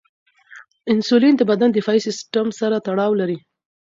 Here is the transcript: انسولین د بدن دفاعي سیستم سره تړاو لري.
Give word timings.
انسولین 0.93 1.33
د 1.37 1.41
بدن 1.51 1.69
دفاعي 1.73 1.99
سیستم 2.07 2.47
سره 2.59 2.75
تړاو 2.87 3.11
لري. 3.21 3.37